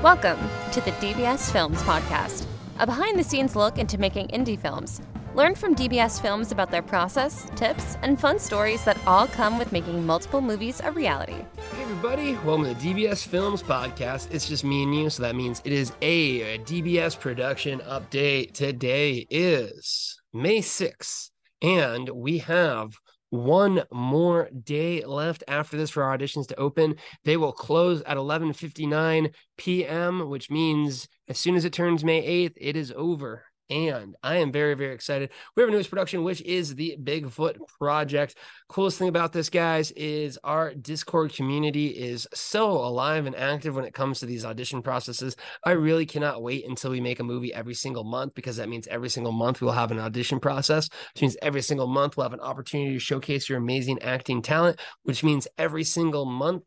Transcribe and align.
Welcome 0.00 0.38
to 0.70 0.80
the 0.80 0.92
DBS 0.92 1.50
Films 1.50 1.82
Podcast, 1.82 2.46
a 2.78 2.86
behind 2.86 3.18
the 3.18 3.24
scenes 3.24 3.56
look 3.56 3.78
into 3.78 3.98
making 3.98 4.28
indie 4.28 4.56
films. 4.56 5.00
Learn 5.34 5.56
from 5.56 5.74
DBS 5.74 6.22
Films 6.22 6.52
about 6.52 6.70
their 6.70 6.82
process, 6.82 7.50
tips, 7.56 7.96
and 8.02 8.20
fun 8.20 8.38
stories 8.38 8.84
that 8.84 8.96
all 9.08 9.26
come 9.26 9.58
with 9.58 9.72
making 9.72 10.06
multiple 10.06 10.40
movies 10.40 10.80
a 10.84 10.92
reality. 10.92 11.44
Hey, 11.72 11.82
everybody, 11.82 12.34
welcome 12.44 12.72
to 12.72 12.74
the 12.74 12.94
DBS 12.94 13.26
Films 13.26 13.60
Podcast. 13.60 14.30
It's 14.30 14.46
just 14.48 14.62
me 14.62 14.84
and 14.84 14.94
you, 14.94 15.10
so 15.10 15.24
that 15.24 15.34
means 15.34 15.60
it 15.64 15.72
is 15.72 15.90
a 16.00 16.58
DBS 16.58 17.18
production 17.18 17.80
update. 17.80 18.52
Today 18.52 19.26
is 19.28 20.16
May 20.32 20.60
6th, 20.60 21.30
and 21.60 22.08
we 22.10 22.38
have 22.38 22.92
one 23.30 23.82
more 23.92 24.48
day 24.64 25.04
left 25.04 25.44
after 25.48 25.76
this 25.76 25.90
for 25.90 26.02
our 26.02 26.16
auditions 26.16 26.46
to 26.48 26.58
open. 26.58 26.96
They 27.24 27.36
will 27.36 27.52
close 27.52 28.02
at 28.02 28.16
11:59 28.16 29.34
p.m., 29.56 30.28
which 30.28 30.50
means 30.50 31.08
as 31.28 31.38
soon 31.38 31.56
as 31.56 31.64
it 31.64 31.72
turns 31.72 32.04
May 32.04 32.22
8th, 32.48 32.54
it 32.56 32.76
is 32.76 32.92
over 32.96 33.44
and 33.70 34.16
I 34.22 34.36
am 34.36 34.52
very, 34.52 34.74
very 34.74 34.94
excited. 34.94 35.30
We 35.54 35.62
have 35.62 35.68
a 35.68 35.72
newest 35.72 35.90
production, 35.90 36.24
which 36.24 36.40
is 36.42 36.74
the 36.74 36.96
Bigfoot 37.02 37.56
Project. 37.78 38.36
Coolest 38.68 38.98
thing 38.98 39.08
about 39.08 39.32
this, 39.32 39.50
guys, 39.50 39.90
is 39.92 40.38
our 40.42 40.74
Discord 40.74 41.34
community 41.34 41.88
is 41.88 42.26
so 42.34 42.70
alive 42.70 43.26
and 43.26 43.36
active 43.36 43.76
when 43.76 43.84
it 43.84 43.94
comes 43.94 44.20
to 44.20 44.26
these 44.26 44.44
audition 44.44 44.82
processes. 44.82 45.36
I 45.64 45.72
really 45.72 46.06
cannot 46.06 46.42
wait 46.42 46.66
until 46.66 46.90
we 46.90 47.00
make 47.00 47.20
a 47.20 47.24
movie 47.24 47.52
every 47.52 47.74
single 47.74 48.04
month 48.04 48.34
because 48.34 48.56
that 48.56 48.68
means 48.68 48.86
every 48.88 49.10
single 49.10 49.32
month 49.32 49.60
we'll 49.60 49.72
have 49.72 49.90
an 49.90 49.98
audition 49.98 50.40
process, 50.40 50.88
which 51.14 51.22
means 51.22 51.36
every 51.42 51.62
single 51.62 51.86
month 51.86 52.16
we'll 52.16 52.24
have 52.24 52.32
an 52.32 52.40
opportunity 52.40 52.94
to 52.94 52.98
showcase 52.98 53.48
your 53.48 53.58
amazing 53.58 54.00
acting 54.02 54.42
talent, 54.42 54.80
which 55.02 55.22
means 55.22 55.46
every 55.58 55.84
single 55.84 56.24
month 56.24 56.62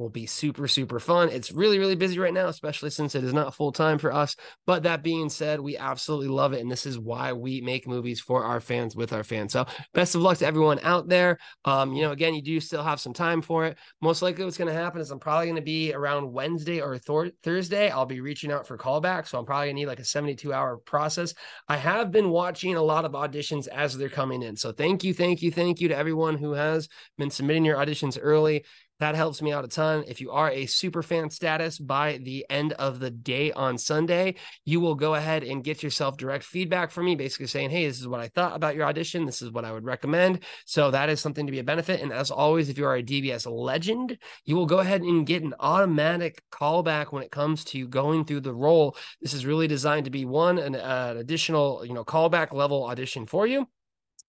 will 0.00 0.08
be 0.08 0.26
super, 0.26 0.66
super 0.66 0.98
fun. 0.98 1.28
It's 1.28 1.52
really, 1.52 1.78
really 1.78 1.94
busy 1.94 2.18
right 2.18 2.32
now, 2.32 2.48
especially 2.48 2.90
since 2.90 3.14
it 3.14 3.22
is 3.22 3.34
not 3.34 3.54
full 3.54 3.70
time 3.70 3.98
for 3.98 4.12
us. 4.12 4.34
But 4.66 4.84
that 4.84 5.02
being 5.02 5.28
said, 5.28 5.60
we 5.60 5.76
absolutely 5.76 6.28
love 6.28 6.54
it. 6.54 6.60
And 6.60 6.70
this 6.70 6.86
is 6.86 6.98
why 6.98 7.34
we 7.34 7.60
make 7.60 7.86
movies 7.86 8.18
for 8.18 8.44
our 8.44 8.60
fans 8.60 8.96
with 8.96 9.12
our 9.12 9.22
fans. 9.22 9.52
So 9.52 9.66
best 9.92 10.14
of 10.14 10.22
luck 10.22 10.38
to 10.38 10.46
everyone 10.46 10.80
out 10.82 11.08
there. 11.08 11.38
Um, 11.66 11.92
you 11.92 12.02
know, 12.02 12.12
again, 12.12 12.34
you 12.34 12.42
do 12.42 12.58
still 12.60 12.82
have 12.82 12.98
some 12.98 13.12
time 13.12 13.42
for 13.42 13.66
it. 13.66 13.76
Most 14.00 14.22
likely 14.22 14.44
what's 14.44 14.56
going 14.56 14.74
to 14.74 14.80
happen 14.80 15.00
is 15.00 15.10
I'm 15.10 15.20
probably 15.20 15.46
going 15.46 15.56
to 15.56 15.62
be 15.62 15.92
around 15.92 16.32
Wednesday 16.32 16.80
or 16.80 16.98
Thursday. 16.98 17.90
I'll 17.90 18.06
be 18.06 18.20
reaching 18.20 18.50
out 18.50 18.66
for 18.66 18.78
callbacks. 18.78 19.28
So 19.28 19.38
I'm 19.38 19.44
probably 19.44 19.66
going 19.66 19.76
to 19.76 19.80
need 19.82 19.86
like 19.86 20.00
a 20.00 20.04
72 20.04 20.52
hour 20.52 20.78
process. 20.78 21.34
I 21.68 21.76
have 21.76 22.10
been 22.10 22.30
watching 22.30 22.76
a 22.76 22.82
lot 22.82 23.04
of 23.04 23.12
auditions 23.12 23.68
as 23.68 23.96
they're 23.96 24.08
coming 24.08 24.42
in. 24.42 24.56
So 24.56 24.72
thank 24.72 25.04
you, 25.04 25.12
thank 25.12 25.42
you, 25.42 25.50
thank 25.50 25.80
you 25.80 25.88
to 25.88 25.96
everyone 25.96 26.38
who 26.38 26.52
has 26.52 26.88
been 27.18 27.30
submitting 27.30 27.66
your 27.66 27.76
auditions 27.76 28.18
early. 28.20 28.64
That 29.00 29.14
helps 29.14 29.40
me 29.40 29.50
out 29.50 29.64
a 29.64 29.68
ton. 29.68 30.04
If 30.06 30.20
you 30.20 30.30
are 30.30 30.50
a 30.50 30.66
super 30.66 31.02
fan 31.02 31.30
status 31.30 31.78
by 31.78 32.18
the 32.18 32.44
end 32.50 32.74
of 32.74 33.00
the 33.00 33.10
day 33.10 33.50
on 33.50 33.78
Sunday, 33.78 34.34
you 34.66 34.78
will 34.78 34.94
go 34.94 35.14
ahead 35.14 35.42
and 35.42 35.64
get 35.64 35.82
yourself 35.82 36.18
direct 36.18 36.44
feedback 36.44 36.90
from 36.90 37.06
me, 37.06 37.16
basically 37.16 37.46
saying, 37.46 37.70
Hey, 37.70 37.86
this 37.86 37.98
is 37.98 38.06
what 38.06 38.20
I 38.20 38.28
thought 38.28 38.54
about 38.54 38.76
your 38.76 38.86
audition. 38.86 39.24
This 39.24 39.40
is 39.40 39.50
what 39.50 39.64
I 39.64 39.72
would 39.72 39.84
recommend. 39.84 40.40
So 40.66 40.90
that 40.90 41.08
is 41.08 41.18
something 41.18 41.46
to 41.46 41.52
be 41.52 41.60
a 41.60 41.64
benefit. 41.64 42.02
And 42.02 42.12
as 42.12 42.30
always, 42.30 42.68
if 42.68 42.76
you 42.76 42.84
are 42.84 42.96
a 42.96 43.02
DBS 43.02 43.50
legend, 43.50 44.18
you 44.44 44.54
will 44.54 44.66
go 44.66 44.80
ahead 44.80 45.00
and 45.00 45.26
get 45.26 45.42
an 45.42 45.54
automatic 45.58 46.42
callback 46.52 47.10
when 47.10 47.22
it 47.22 47.32
comes 47.32 47.64
to 47.66 47.88
going 47.88 48.26
through 48.26 48.40
the 48.40 48.54
role. 48.54 48.98
This 49.22 49.32
is 49.32 49.46
really 49.46 49.66
designed 49.66 50.04
to 50.04 50.10
be 50.10 50.26
one, 50.26 50.58
an, 50.58 50.76
uh, 50.76 51.14
additional, 51.16 51.86
you 51.86 51.94
know, 51.94 52.04
callback 52.04 52.52
level 52.52 52.84
audition 52.84 53.24
for 53.24 53.46
you. 53.46 53.66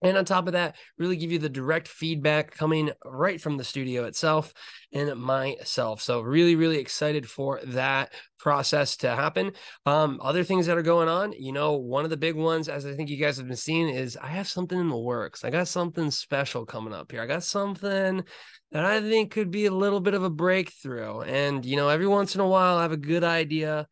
And 0.02 0.16
on 0.16 0.24
top 0.24 0.46
of 0.46 0.54
that, 0.54 0.76
really 0.98 1.16
give 1.16 1.32
you 1.32 1.38
the 1.38 1.48
direct 1.48 1.88
feedback 1.88 2.50
coming 2.50 2.90
right 3.04 3.40
from 3.40 3.56
the 3.56 3.64
studio 3.64 4.04
itself 4.04 4.52
and 4.92 5.14
myself. 5.16 6.02
So, 6.02 6.20
really, 6.20 6.56
really 6.56 6.78
excited 6.78 7.28
for 7.28 7.60
that 7.64 8.12
process 8.38 8.96
to 8.98 9.14
happen. 9.14 9.52
Um, 9.86 10.18
other 10.22 10.42
things 10.42 10.66
that 10.66 10.76
are 10.76 10.82
going 10.82 11.08
on, 11.08 11.32
you 11.32 11.52
know, 11.52 11.74
one 11.74 12.04
of 12.04 12.10
the 12.10 12.16
big 12.16 12.34
ones, 12.34 12.68
as 12.68 12.84
I 12.84 12.94
think 12.94 13.08
you 13.08 13.16
guys 13.16 13.36
have 13.36 13.46
been 13.46 13.56
seeing, 13.56 13.88
is 13.88 14.16
I 14.16 14.28
have 14.28 14.48
something 14.48 14.78
in 14.78 14.88
the 14.88 14.98
works. 14.98 15.44
I 15.44 15.50
got 15.50 15.68
something 15.68 16.10
special 16.10 16.66
coming 16.66 16.92
up 16.92 17.12
here. 17.12 17.22
I 17.22 17.26
got 17.26 17.44
something 17.44 18.24
that 18.72 18.84
I 18.84 19.00
think 19.00 19.30
could 19.30 19.50
be 19.50 19.66
a 19.66 19.70
little 19.70 20.00
bit 20.00 20.14
of 20.14 20.24
a 20.24 20.30
breakthrough. 20.30 21.20
And, 21.20 21.64
you 21.64 21.76
know, 21.76 21.88
every 21.88 22.08
once 22.08 22.34
in 22.34 22.40
a 22.40 22.48
while, 22.48 22.78
I 22.78 22.82
have 22.82 22.92
a 22.92 22.96
good 22.96 23.22
idea. 23.22 23.86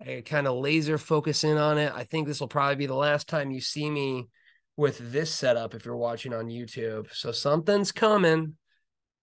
I 0.00 0.22
kind 0.24 0.46
of 0.46 0.56
laser 0.56 0.96
focus 0.96 1.44
in 1.44 1.58
on 1.58 1.76
it. 1.76 1.92
I 1.94 2.04
think 2.04 2.26
this 2.26 2.40
will 2.40 2.48
probably 2.48 2.76
be 2.76 2.86
the 2.86 2.94
last 2.94 3.28
time 3.28 3.50
you 3.50 3.60
see 3.60 3.90
me 3.90 4.28
with 4.76 5.12
this 5.12 5.30
setup 5.30 5.74
if 5.74 5.84
you're 5.84 5.96
watching 5.96 6.32
on 6.32 6.46
YouTube. 6.46 7.12
So 7.12 7.32
something's 7.32 7.92
coming. 7.92 8.56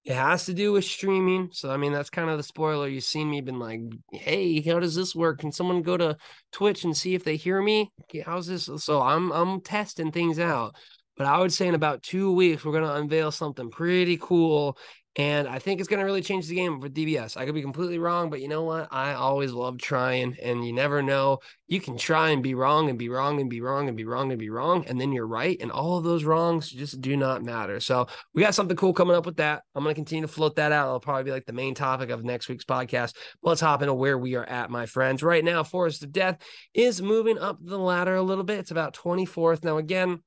It 0.03 0.15
has 0.15 0.45
to 0.45 0.53
do 0.53 0.71
with 0.71 0.85
streaming. 0.85 1.49
So 1.51 1.69
I 1.69 1.77
mean 1.77 1.91
that's 1.91 2.09
kind 2.09 2.29
of 2.29 2.37
the 2.37 2.43
spoiler. 2.43 2.87
You've 2.87 3.03
seen 3.03 3.29
me 3.29 3.41
been 3.41 3.59
like, 3.59 3.81
hey, 4.11 4.61
how 4.61 4.79
does 4.79 4.95
this 4.95 5.13
work? 5.13 5.39
Can 5.39 5.51
someone 5.51 5.81
go 5.81 5.97
to 5.97 6.17
Twitch 6.51 6.83
and 6.83 6.95
see 6.95 7.13
if 7.13 7.23
they 7.23 7.35
hear 7.35 7.61
me? 7.61 7.91
How's 8.25 8.47
this? 8.47 8.69
So 8.77 9.01
I'm 9.01 9.31
I'm 9.31 9.61
testing 9.61 10.11
things 10.11 10.39
out. 10.39 10.75
But 11.17 11.27
I 11.27 11.39
would 11.39 11.51
say 11.51 11.67
in 11.67 11.75
about 11.75 12.03
two 12.03 12.31
weeks, 12.31 12.63
we're 12.63 12.73
gonna 12.73 12.93
unveil 12.93 13.31
something 13.31 13.69
pretty 13.69 14.17
cool 14.17 14.77
and 15.17 15.47
I 15.47 15.57
think 15.57 15.79
it's 15.79 15.89
going 15.89 15.99
to 15.99 16.05
really 16.05 16.21
change 16.21 16.47
the 16.47 16.53
game 16.53 16.79
for 16.79 16.87
DBS. 16.87 17.37
I 17.37 17.45
could 17.45 17.55
be 17.55 17.63
completely 17.63 17.97
wrong, 17.97 18.29
but 18.29 18.39
you 18.39 18.47
know 18.47 18.63
what? 18.63 18.87
I 18.91 19.13
always 19.13 19.51
love 19.51 19.79
trying, 19.79 20.37
and 20.43 20.65
you 20.65 20.71
never 20.71 21.01
know. 21.01 21.39
You 21.67 21.81
can 21.81 21.97
try 21.97 22.29
and 22.29 22.43
be 22.43 22.53
wrong 22.53 22.87
and 22.87 22.99
be 22.99 23.09
wrong 23.09 23.41
and 23.41 23.49
be 23.49 23.59
wrong 23.59 23.87
and 23.87 23.97
be 23.97 24.05
wrong 24.05 24.29
and 24.29 24.37
be 24.37 24.51
wrong, 24.51 24.85
and 24.85 25.01
then 25.01 25.11
you're 25.11 25.25
right. 25.25 25.59
And 25.59 25.71
all 25.71 25.97
of 25.97 26.03
those 26.03 26.23
wrongs 26.23 26.69
just 26.69 27.01
do 27.01 27.17
not 27.17 27.43
matter. 27.43 27.79
So 27.79 28.05
we 28.35 28.43
got 28.43 28.53
something 28.53 28.77
cool 28.77 28.93
coming 28.93 29.15
up 29.15 29.25
with 29.25 29.37
that. 29.37 29.63
I'm 29.73 29.83
going 29.83 29.95
to 29.95 29.99
continue 29.99 30.27
to 30.27 30.31
float 30.31 30.55
that 30.57 30.71
out. 30.71 30.85
It'll 30.85 30.99
probably 30.99 31.23
be 31.23 31.31
like 31.31 31.47
the 31.47 31.53
main 31.53 31.73
topic 31.73 32.11
of 32.11 32.23
next 32.23 32.47
week's 32.47 32.65
podcast. 32.65 33.15
But 33.41 33.49
let's 33.49 33.61
hop 33.61 33.81
into 33.81 33.95
where 33.95 34.19
we 34.19 34.35
are 34.35 34.45
at, 34.45 34.69
my 34.69 34.85
friends. 34.85 35.23
Right 35.23 35.43
now, 35.43 35.63
Forest 35.63 36.03
of 36.03 36.11
Death 36.11 36.37
is 36.75 37.01
moving 37.01 37.39
up 37.39 37.57
the 37.59 37.79
ladder 37.79 38.15
a 38.15 38.21
little 38.21 38.43
bit. 38.43 38.59
It's 38.59 38.71
about 38.71 38.93
24th. 38.93 39.63
Now, 39.63 39.77
again, 39.77 40.21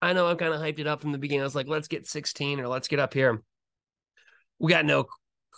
I 0.00 0.12
know 0.12 0.26
I've 0.26 0.38
kind 0.38 0.54
of 0.54 0.60
hyped 0.60 0.78
it 0.78 0.86
up 0.86 1.00
from 1.00 1.12
the 1.12 1.18
beginning. 1.18 1.42
I 1.42 1.44
was 1.44 1.54
like, 1.54 1.68
let's 1.68 1.88
get 1.88 2.06
16 2.06 2.60
or 2.60 2.68
let's 2.68 2.88
get 2.88 3.00
up 3.00 3.14
here. 3.14 3.42
We 4.58 4.70
got 4.70 4.84
no 4.84 5.06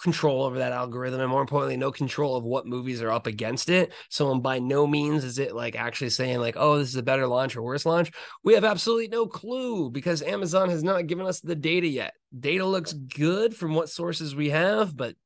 control 0.02 0.44
over 0.44 0.58
that 0.58 0.72
algorithm 0.72 1.20
and 1.20 1.30
more 1.30 1.42
importantly 1.42 1.76
no 1.76 1.92
control 1.92 2.34
of 2.34 2.42
what 2.44 2.66
movies 2.66 3.02
are 3.02 3.10
up 3.10 3.26
against 3.26 3.68
it. 3.68 3.92
So 4.08 4.34
by 4.38 4.58
no 4.58 4.86
means 4.86 5.24
is 5.24 5.38
it 5.38 5.54
like 5.54 5.76
actually 5.76 6.10
saying 6.10 6.38
like 6.38 6.56
oh 6.58 6.78
this 6.78 6.88
is 6.88 6.96
a 6.96 7.02
better 7.02 7.26
launch 7.26 7.54
or 7.54 7.62
worse 7.62 7.84
launch. 7.84 8.10
We 8.42 8.54
have 8.54 8.64
absolutely 8.64 9.08
no 9.08 9.26
clue 9.26 9.90
because 9.90 10.22
amazon 10.22 10.70
has 10.70 10.82
not 10.82 11.06
given 11.06 11.26
us 11.26 11.40
the 11.40 11.54
data 11.54 11.86
yet. 11.86 12.14
Data 12.38 12.64
looks 12.64 12.94
good 12.94 13.54
from 13.54 13.74
what 13.74 13.90
sources 13.90 14.34
we 14.34 14.50
have 14.50 14.96
but 14.96 15.16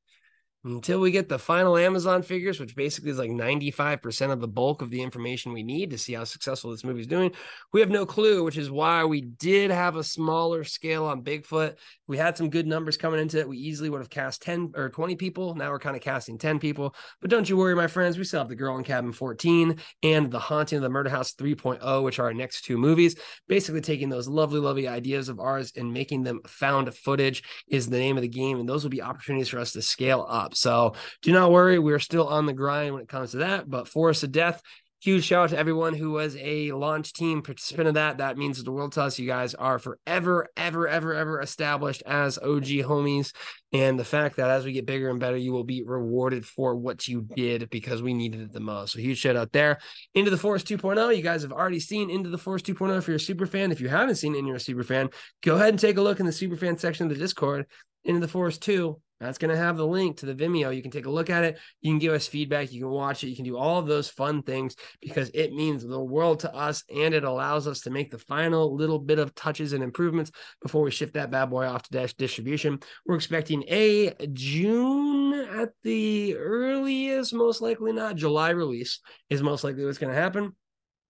until 0.64 0.98
we 0.98 1.10
get 1.10 1.28
the 1.28 1.38
final 1.38 1.76
Amazon 1.76 2.22
figures, 2.22 2.58
which 2.58 2.74
basically 2.74 3.10
is 3.10 3.18
like 3.18 3.30
95% 3.30 4.32
of 4.32 4.40
the 4.40 4.48
bulk 4.48 4.80
of 4.80 4.90
the 4.90 5.02
information 5.02 5.52
we 5.52 5.62
need 5.62 5.90
to 5.90 5.98
see 5.98 6.14
how 6.14 6.24
successful 6.24 6.70
this 6.70 6.84
movie 6.84 7.00
is 7.00 7.06
doing, 7.06 7.32
we 7.72 7.80
have 7.80 7.90
no 7.90 8.06
clue, 8.06 8.42
which 8.42 8.56
is 8.56 8.70
why 8.70 9.04
we 9.04 9.20
did 9.20 9.70
have 9.70 9.96
a 9.96 10.04
smaller 10.04 10.64
scale 10.64 11.04
on 11.04 11.22
Bigfoot. 11.22 11.76
We 12.06 12.16
had 12.16 12.36
some 12.36 12.48
good 12.48 12.66
numbers 12.66 12.96
coming 12.96 13.20
into 13.20 13.38
it. 13.38 13.48
We 13.48 13.58
easily 13.58 13.90
would 13.90 14.00
have 14.00 14.10
cast 14.10 14.42
10 14.42 14.72
or 14.74 14.88
20 14.88 15.16
people. 15.16 15.54
Now 15.54 15.70
we're 15.70 15.78
kind 15.78 15.96
of 15.96 16.02
casting 16.02 16.38
10 16.38 16.58
people. 16.58 16.94
But 17.20 17.30
don't 17.30 17.48
you 17.48 17.56
worry, 17.56 17.74
my 17.74 17.86
friends. 17.86 18.16
We 18.16 18.24
still 18.24 18.40
have 18.40 18.48
The 18.48 18.56
Girl 18.56 18.76
in 18.78 18.84
Cabin 18.84 19.12
14 19.12 19.78
and 20.02 20.30
The 20.30 20.38
Haunting 20.38 20.78
of 20.78 20.82
the 20.82 20.88
Murder 20.88 21.10
House 21.10 21.34
3.0, 21.34 22.02
which 22.02 22.18
are 22.18 22.24
our 22.24 22.34
next 22.34 22.64
two 22.64 22.78
movies. 22.78 23.16
Basically, 23.48 23.80
taking 23.80 24.08
those 24.08 24.28
lovely, 24.28 24.60
lovely 24.60 24.88
ideas 24.88 25.28
of 25.28 25.40
ours 25.40 25.72
and 25.76 25.92
making 25.92 26.22
them 26.22 26.40
found 26.46 26.94
footage 26.94 27.42
is 27.68 27.88
the 27.88 27.98
name 27.98 28.16
of 28.16 28.22
the 28.22 28.28
game. 28.28 28.60
And 28.60 28.68
those 28.68 28.82
will 28.82 28.90
be 28.90 29.02
opportunities 29.02 29.48
for 29.48 29.58
us 29.58 29.72
to 29.72 29.82
scale 29.82 30.26
up. 30.28 30.53
So 30.56 30.94
do 31.22 31.32
not 31.32 31.50
worry, 31.50 31.78
we're 31.78 31.98
still 31.98 32.28
on 32.28 32.46
the 32.46 32.52
grind 32.52 32.94
when 32.94 33.02
it 33.02 33.08
comes 33.08 33.32
to 33.32 33.38
that. 33.38 33.68
But 33.68 33.88
Forest 33.88 34.24
of 34.24 34.32
Death, 34.32 34.62
huge 35.04 35.24
shout 35.24 35.44
out 35.44 35.50
to 35.50 35.58
everyone 35.58 35.92
who 35.92 36.12
was 36.12 36.34
a 36.40 36.72
launch 36.72 37.12
team 37.12 37.42
participant 37.42 37.88
of 37.88 37.94
that. 37.94 38.18
That 38.18 38.38
means 38.38 38.62
the 38.62 38.72
world 38.72 38.92
to 38.92 39.02
us. 39.02 39.18
You 39.18 39.26
guys 39.26 39.54
are 39.54 39.78
forever, 39.78 40.48
ever, 40.56 40.88
ever, 40.88 41.14
ever 41.14 41.40
established 41.42 42.02
as 42.06 42.38
OG 42.38 42.64
homies. 42.86 43.34
And 43.74 43.98
the 43.98 44.04
fact 44.04 44.36
that 44.36 44.48
as 44.48 44.64
we 44.64 44.72
get 44.72 44.86
bigger 44.86 45.10
and 45.10 45.20
better, 45.20 45.36
you 45.36 45.52
will 45.52 45.64
be 45.64 45.82
rewarded 45.82 46.46
for 46.46 46.74
what 46.74 47.06
you 47.06 47.28
did 47.36 47.68
because 47.68 48.00
we 48.00 48.14
needed 48.14 48.40
it 48.40 48.52
the 48.52 48.60
most. 48.60 48.94
So 48.94 48.98
huge 48.98 49.18
shout 49.18 49.36
out 49.36 49.52
there. 49.52 49.78
Into 50.14 50.30
the 50.30 50.38
Forest 50.38 50.68
2.0. 50.68 51.14
You 51.14 51.22
guys 51.22 51.42
have 51.42 51.52
already 51.52 51.80
seen 51.80 52.08
Into 52.08 52.30
the 52.30 52.38
Forest 52.38 52.64
2.0 52.64 52.96
if 52.96 53.06
you're 53.06 53.16
a 53.16 53.20
super 53.20 53.46
fan. 53.46 53.72
If 53.72 53.82
you 53.82 53.88
haven't 53.88 54.16
seen 54.16 54.34
it 54.34 54.38
and 54.38 54.46
you're 54.46 54.56
a 54.56 54.60
super 54.60 54.84
fan, 54.84 55.10
go 55.42 55.56
ahead 55.56 55.70
and 55.70 55.78
take 55.78 55.98
a 55.98 56.02
look 56.02 56.18
in 56.18 56.26
the 56.26 56.32
super 56.32 56.56
fan 56.56 56.78
section 56.78 57.06
of 57.06 57.12
the 57.12 57.18
Discord. 57.18 57.66
Into 58.04 58.20
the 58.20 58.28
Forest 58.28 58.62
2 58.62 58.98
that's 59.24 59.38
going 59.38 59.50
to 59.50 59.56
have 59.56 59.76
the 59.76 59.86
link 59.86 60.18
to 60.18 60.26
the 60.26 60.34
Vimeo. 60.34 60.74
You 60.74 60.82
can 60.82 60.90
take 60.90 61.06
a 61.06 61.10
look 61.10 61.30
at 61.30 61.44
it. 61.44 61.58
You 61.80 61.92
can 61.92 61.98
give 61.98 62.12
us 62.12 62.26
feedback. 62.26 62.72
You 62.72 62.82
can 62.82 62.90
watch 62.90 63.24
it. 63.24 63.28
You 63.28 63.36
can 63.36 63.44
do 63.44 63.56
all 63.56 63.78
of 63.78 63.86
those 63.86 64.08
fun 64.08 64.42
things 64.42 64.76
because 65.00 65.30
it 65.34 65.52
means 65.52 65.84
the 65.84 66.02
world 66.02 66.40
to 66.40 66.54
us 66.54 66.84
and 66.94 67.14
it 67.14 67.24
allows 67.24 67.66
us 67.66 67.80
to 67.80 67.90
make 67.90 68.10
the 68.10 68.18
final 68.18 68.74
little 68.74 68.98
bit 68.98 69.18
of 69.18 69.34
touches 69.34 69.72
and 69.72 69.82
improvements 69.82 70.30
before 70.62 70.82
we 70.82 70.90
shift 70.90 71.14
that 71.14 71.30
bad 71.30 71.50
boy 71.50 71.66
off 71.66 71.82
to 71.84 71.90
dash 71.90 72.14
distribution. 72.14 72.80
We're 73.06 73.16
expecting 73.16 73.64
a 73.68 74.14
June 74.32 75.34
at 75.34 75.70
the 75.82 76.36
earliest, 76.36 77.34
most 77.34 77.60
likely 77.60 77.92
not. 77.92 78.16
July 78.16 78.50
release 78.50 79.00
is 79.30 79.42
most 79.42 79.64
likely 79.64 79.84
what's 79.84 79.98
going 79.98 80.12
to 80.14 80.20
happen. 80.20 80.54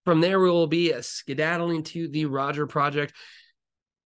From 0.05 0.21
there, 0.21 0.39
we 0.39 0.51
will 0.51 0.67
be 0.67 0.93
skedaddling 1.01 1.83
to 1.85 2.09
the 2.09 2.27
Roger 2.27 2.67
Project 2.67 3.15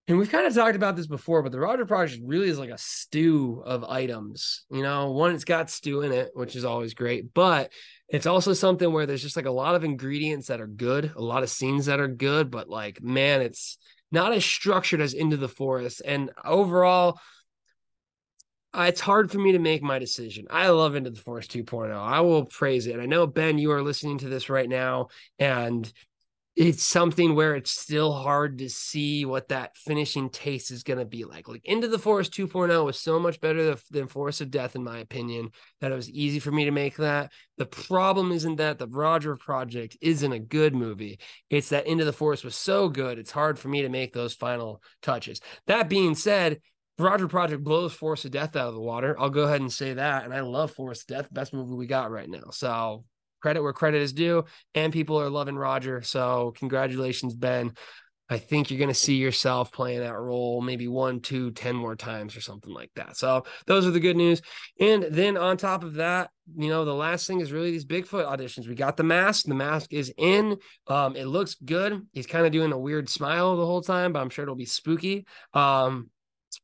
and 0.08 0.19
we've 0.19 0.31
kind 0.31 0.46
of 0.46 0.55
talked 0.55 0.75
about 0.75 0.96
this 0.96 1.06
before, 1.06 1.43
but 1.43 1.52
the 1.52 1.60
Roger 1.60 1.84
Project 1.84 2.22
really 2.25 2.49
is 2.49 2.58
like 2.58 2.70
a 2.70 2.78
stew 2.78 3.62
of 3.64 3.84
items. 3.84 4.64
You 4.70 4.82
know, 4.82 5.12
one, 5.12 5.34
it's 5.34 5.44
got 5.44 5.69
stew 5.69 6.00
in 6.00 6.12
it, 6.12 6.31
which 6.32 6.56
is 6.56 6.64
always 6.64 6.94
great, 6.94 7.34
but 7.34 7.70
it's 8.08 8.26
also 8.26 8.55
something 8.55 8.90
where 8.90 9.05
there's 9.05 9.22
just 9.22 9.37
like 9.37 9.44
a 9.44 9.50
lot 9.50 9.75
of 9.75 9.84
ingredients 9.84 10.46
that 10.46 10.62
are 10.62 10.66
good, 10.66 11.12
a 11.14 11.22
lot 11.22 11.43
of 11.43 11.50
scenes 11.50 11.87
that 11.87 12.00
are 12.00 12.08
good, 12.08 12.50
but 12.50 12.70
like, 12.70 13.02
man, 13.02 13.43
it's 13.43 13.76
not 14.10 14.32
as 14.32 14.46
structured 14.46 15.02
as 15.02 15.12
Into 15.12 15.37
the 15.37 15.46
Forest. 15.46 16.00
And 16.02 16.31
overall, 16.43 17.20
it's 18.75 19.02
hard 19.02 19.31
for 19.31 19.38
me 19.38 19.52
to 19.52 19.58
make 19.58 19.82
my 19.82 19.99
decision. 19.99 20.46
I 20.49 20.69
love 20.69 20.94
Into 20.94 21.11
the 21.11 21.20
Forest 21.20 21.52
2.0. 21.52 21.94
I 21.94 22.20
will 22.22 22.46
praise 22.46 22.87
it. 22.87 22.94
And 22.94 23.02
I 23.02 23.06
know, 23.06 23.26
Ben, 23.26 23.58
you 23.58 23.72
are 23.72 23.82
listening 23.82 24.19
to 24.19 24.28
this 24.31 24.49
right 24.49 24.69
now, 24.69 25.08
and 25.38 25.93
it's 26.58 26.82
something 26.82 27.37
where 27.37 27.55
it's 27.55 27.70
still 27.70 28.12
hard 28.12 28.58
to 28.58 28.69
see 28.69 29.25
what 29.25 29.46
that 29.46 29.76
finishing 29.76 30.28
taste 30.28 30.72
is 30.72 30.82
going 30.82 30.99
to 30.99 31.05
be 31.05 31.25
like. 31.25 31.46
Like 31.46 31.64
Into 31.64 31.87
the 31.87 32.00
Forest 32.00 32.32
2.0 32.32 32.84
was 32.84 32.99
so 32.99 33.20
much 33.20 33.40
better 33.40 33.76
than 33.93 34.08
Forest 34.08 34.40
of 34.40 34.50
Death, 34.50 34.75
in 34.75 34.82
my 34.82 34.99
opinion, 34.99 35.50
that 35.81 35.93
it 35.93 35.94
was 35.94 36.10
easy 36.10 36.40
for 36.40 36.50
me 36.50 36.64
to 36.64 36.72
make 36.72 36.96
that. 36.96 37.31
The 37.58 37.66
problem 37.66 38.32
isn't 38.32 38.56
that 38.56 38.81
the 38.81 38.88
Roger 38.88 39.37
Project 39.37 39.96
isn't 40.00 40.32
a 40.32 40.40
good 40.40 40.75
movie. 40.75 41.20
It's 41.49 41.69
that 41.69 41.87
Into 41.87 42.05
the 42.05 42.12
Forest 42.12 42.44
was 42.44 42.56
so 42.56 42.88
good, 42.88 43.20
it's 43.20 43.31
hard 43.31 43.56
for 43.56 43.69
me 43.69 43.82
to 43.82 43.88
make 43.88 44.12
those 44.12 44.34
final 44.34 44.82
touches. 45.00 45.40
That 45.69 45.88
being 45.88 46.16
said, 46.16 46.58
Roger 46.99 47.28
Project 47.28 47.62
blows 47.62 47.93
Forest 47.93 48.25
of 48.25 48.32
Death 48.32 48.56
out 48.56 48.66
of 48.66 48.75
the 48.75 48.81
water. 48.81 49.14
I'll 49.16 49.31
go 49.31 49.44
ahead 49.44 49.61
and 49.61 49.72
say 49.72 49.94
that. 49.94 50.25
And 50.25 50.34
I 50.34 50.40
love 50.40 50.72
Forest 50.72 51.08
of 51.08 51.19
Death, 51.19 51.32
best 51.32 51.54
movie 51.54 51.75
we 51.75 51.87
got 51.87 52.11
right 52.11 52.28
now. 52.28 52.50
So 52.50 53.04
credit 53.40 53.62
where 53.62 53.73
credit 53.73 54.02
is 54.02 54.12
due, 54.12 54.44
and 54.75 54.93
people 54.93 55.20
are 55.20 55.31
loving 55.31 55.56
Roger. 55.56 56.02
So 56.02 56.52
congratulations, 56.56 57.35
Ben. 57.35 57.73
I 58.31 58.37
think 58.37 58.70
you're 58.70 58.79
going 58.79 58.88
to 58.88 58.94
see 58.94 59.14
yourself 59.14 59.73
playing 59.73 60.00
that 60.00 60.14
role 60.14 60.61
maybe 60.61 60.87
one, 60.87 61.20
two, 61.20 61.50
ten 61.52 61.75
more 61.75 61.96
times 61.96 62.37
or 62.37 62.43
something 62.43 62.73
like 62.73 62.90
that. 62.94 63.17
So 63.17 63.44
those 63.67 63.87
are 63.87 63.90
the 63.90 64.00
good 64.00 64.19
news. 64.19 64.43
And 64.79 65.05
then 65.05 65.38
on 65.38 65.56
top 65.56 65.82
of 65.82 65.94
that, 65.94 66.29
you 66.55 66.69
know, 66.69 66.85
the 66.85 66.94
last 66.94 67.26
thing 67.26 67.40
is 67.40 67.52
really 67.52 67.70
these 67.70 67.87
Bigfoot 67.87 68.29
auditions. 68.29 68.69
We 68.69 68.75
got 68.75 68.99
the 68.99 69.02
mask. 69.02 69.46
The 69.46 69.55
mask 69.55 69.94
is 69.94 70.12
in. 70.19 70.58
Um, 70.88 71.17
it 71.17 71.25
looks 71.25 71.55
good. 71.55 72.06
He's 72.12 72.26
kind 72.26 72.44
of 72.44 72.52
doing 72.52 72.73
a 72.73 72.79
weird 72.79 73.08
smile 73.08 73.56
the 73.56 73.64
whole 73.64 73.81
time, 73.81 74.12
but 74.12 74.20
I'm 74.20 74.29
sure 74.29 74.43
it'll 74.43 74.55
be 74.55 74.67
spooky. 74.67 75.26
Um, 75.55 76.11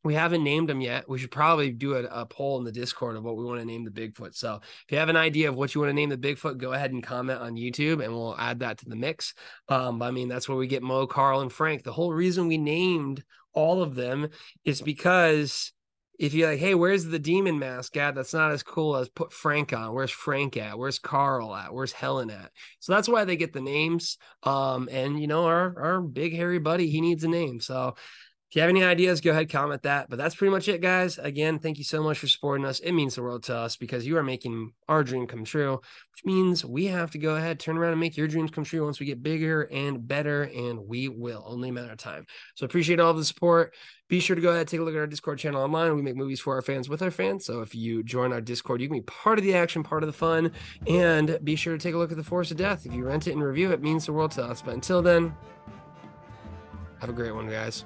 we 0.02 0.14
haven't 0.14 0.44
named 0.44 0.69
them 0.69 0.81
yet. 0.81 1.08
We 1.08 1.19
should 1.19 1.31
probably 1.31 1.70
do 1.70 1.94
a, 1.94 2.05
a, 2.05 2.26
poll 2.26 2.58
in 2.58 2.64
the 2.64 2.73
Discord 2.73 3.17
of 3.17 3.25
what 3.25 3.37
we 3.37 3.44
want 3.44 3.61
to 3.61 3.64
name 3.64 3.85
the 3.85 3.91
Bigfoot. 3.91 4.35
So 4.35 4.61
if 4.62 4.93
you 4.93 4.99
have 4.99 5.08
an 5.08 5.17
idea 5.17 5.49
of 5.49 5.55
what 5.55 5.75
you 5.75 5.81
want 5.81 5.91
to 5.91 5.94
name 5.94 6.11
the 6.11 6.19
Bigfoot, 6.19 6.58
go 6.58 6.73
ahead 6.73 6.93
and 6.93 7.02
comment 7.02 7.41
on 7.41 7.56
YouTube 7.56 8.05
and 8.05 8.12
we'll 8.12 8.37
add 8.38 8.61
that 8.61 8.79
to 8.79 8.88
the 8.88 8.96
mix. 8.96 9.35
Um, 9.69 10.02
I 10.02 10.11
mean, 10.11 10.29
that's 10.29 10.49
where 10.49 10.58
we 10.58 10.67
get 10.67 10.82
Mo, 10.82 11.06
Carl, 11.06 11.41
and 11.41 11.52
Frank. 11.52 11.85
The 11.85 11.93
whole 11.93 12.12
reason 12.12 12.49
we 12.49 12.58
named 12.58 13.25
all 13.55 13.82
of 13.82 13.94
them 13.94 14.29
is 14.64 14.82
because 14.82 15.73
if 16.19 16.32
you're 16.32 16.50
like, 16.50 16.61
hey, 16.61 16.75
where's 16.75 17.05
the 17.05 17.19
demon 17.19 17.58
mask 17.58 17.97
at? 17.97 18.14
That's 18.14 18.35
not 18.35 18.52
as 18.52 18.62
cool 18.62 18.97
as 18.97 19.08
put 19.08 19.32
Frank 19.32 19.73
on. 19.73 19.94
Where's 19.94 20.11
Frank 20.11 20.56
at? 20.56 20.79
Where's 20.79 20.99
Carl 20.99 21.55
at? 21.55 21.75
Where's 21.75 21.93
Helen 21.93 22.31
at? 22.31 22.52
So 22.79 22.93
that's 22.93 23.08
why 23.08 23.25
they 23.25 23.37
get 23.37 23.52
the 23.52 23.61
names. 23.61 24.19
Um, 24.44 24.88
and 24.93 25.20
you 25.20 25.26
know, 25.26 25.47
our 25.47 25.75
our 25.82 26.00
big 26.00 26.35
hairy 26.35 26.61
buddy, 26.61 26.88
he 26.88 27.00
needs 27.00 27.25
a 27.25 27.29
name. 27.29 27.61
So 27.61 27.97
if 28.55 28.59
you 28.59 28.62
have 28.62 28.71
any 28.71 28.85
ideas, 28.85 29.21
go 29.21 29.33
ahead, 29.33 29.51
comment 29.51 29.83
that. 29.83 30.09
But 30.09 30.17
that's 30.17 30.37
pretty 30.37 30.53
much 30.53 30.69
it, 30.69 30.81
guys. 30.81 31.19
Again, 31.19 31.59
thank 31.59 31.77
you 31.77 31.83
so 31.83 32.05
much 32.05 32.21
for 32.21 32.29
supporting 32.29 32.65
us. 32.65 32.79
It 32.79 32.93
means 32.93 33.17
the 33.17 33.23
world 33.25 33.43
to 33.45 33.56
us 33.56 33.77
because 33.77 34.06
you 34.06 34.17
are 34.17 34.23
making 34.23 34.71
our 34.89 35.03
dream 35.03 35.27
come 35.27 35.43
true, 35.43 35.73
which 35.73 36.25
means 36.25 36.65
we 36.65 36.87
have 36.87 37.11
to 37.11 37.19
go 37.19 37.35
ahead, 37.35 37.59
turn 37.59 37.77
around 37.77 37.91
and 37.91 38.01
make 38.01 38.17
your 38.17 38.29
dreams 38.29 38.53
come 38.53 38.62
true 38.62 38.85
once 38.85 39.01
we 39.01 39.06
get 39.06 39.25
bigger 39.25 39.62
and 39.62 40.06
better, 40.06 40.45
and 40.45 40.87
we 40.87 41.09
will, 41.09 41.43
only 41.45 41.71
a 41.71 41.73
matter 41.73 41.91
of 41.91 41.99
time. 41.99 42.27
So 42.55 42.65
appreciate 42.65 43.01
all 43.01 43.12
the 43.12 43.25
support. 43.25 43.75
Be 44.09 44.21
sure 44.21 44.37
to 44.37 44.43
go 44.43 44.51
ahead, 44.51 44.69
take 44.69 44.79
a 44.79 44.85
look 44.85 44.95
at 44.95 45.00
our 45.00 45.09
Discord 45.09 45.41
channel 45.41 45.61
online. 45.61 45.97
We 45.97 46.03
make 46.03 46.15
movies 46.15 46.39
for 46.39 46.55
our 46.55 46.62
fans 46.62 46.89
with 46.89 47.03
our 47.03 47.11
fans. 47.11 47.45
So 47.45 47.61
if 47.61 47.75
you 47.75 48.05
join 48.05 48.33
our 48.33 48.41
Discord, 48.41 48.81
you 48.81 48.87
can 48.87 48.99
be 48.99 49.03
part 49.03 49.37
of 49.37 49.45
the 49.45 49.57
action, 49.57 49.83
part 49.83 50.05
of 50.05 50.07
the 50.07 50.12
fun, 50.12 50.53
and 50.87 51.41
be 51.43 51.57
sure 51.57 51.77
to 51.77 51.83
take 51.83 51.97
a 51.97 51.99
look 51.99 52.12
at 52.12 52.17
the 52.17 52.23
Forest 52.23 52.53
of 52.53 52.59
Death. 52.59 52.87
If 52.87 52.93
you 52.95 53.05
rent 53.05 53.27
it 53.27 53.33
and 53.33 53.43
review 53.43 53.71
it, 53.71 53.75
it 53.75 53.83
means 53.83 54.07
the 54.07 54.12
world 54.12 54.31
to 54.33 54.45
us. 54.45 54.62
But 54.62 54.75
until 54.75 55.03
then, 55.03 55.35
have 57.00 57.11
a 57.11 57.12
great 57.12 57.35
one, 57.35 57.50
guys. 57.50 57.85